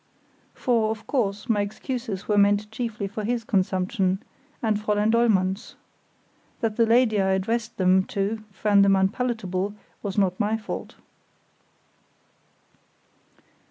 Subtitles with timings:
[0.55, 4.19] For, of course, my excuses were meant chiefly for his consumption,
[4.59, 5.75] and Fräulein Dollmann's.
[6.61, 10.95] That the lady I addressed them to found them unpalatable was not my fault.